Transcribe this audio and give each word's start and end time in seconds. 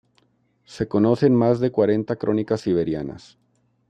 Se 0.65 0.87
conocen 0.87 1.35
más 1.35 1.59
de 1.59 1.71
cuarenta 1.71 2.15
crónicas 2.15 2.61
siberianas. 2.61 3.37